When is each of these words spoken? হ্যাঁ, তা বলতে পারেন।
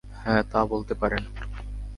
হ্যাঁ, 0.15 0.43
তা 0.43 0.59
বলতে 0.65 0.93
পারেন। 0.93 1.23